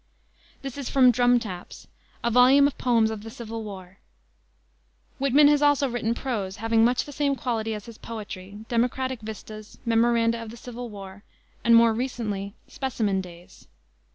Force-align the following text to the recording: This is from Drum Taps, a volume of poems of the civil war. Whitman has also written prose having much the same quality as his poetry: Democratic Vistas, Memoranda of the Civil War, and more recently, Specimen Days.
This 0.63 0.79
is 0.79 0.89
from 0.89 1.11
Drum 1.11 1.37
Taps, 1.37 1.87
a 2.23 2.31
volume 2.31 2.65
of 2.65 2.75
poems 2.79 3.11
of 3.11 3.21
the 3.21 3.29
civil 3.29 3.63
war. 3.63 3.99
Whitman 5.19 5.47
has 5.49 5.61
also 5.61 5.87
written 5.87 6.15
prose 6.15 6.55
having 6.55 6.83
much 6.83 7.05
the 7.05 7.11
same 7.11 7.35
quality 7.35 7.75
as 7.75 7.85
his 7.85 7.99
poetry: 7.99 8.65
Democratic 8.67 9.21
Vistas, 9.21 9.77
Memoranda 9.85 10.41
of 10.41 10.49
the 10.49 10.57
Civil 10.57 10.89
War, 10.89 11.23
and 11.63 11.75
more 11.75 11.93
recently, 11.93 12.55
Specimen 12.67 13.21
Days. 13.21 13.67